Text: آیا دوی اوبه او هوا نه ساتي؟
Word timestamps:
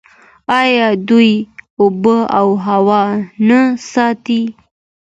آیا 0.59 0.87
دوی 1.07 1.31
اوبه 1.81 2.17
او 2.39 2.47
هوا 2.67 3.03
نه 3.47 3.61
ساتي؟ 3.91 4.41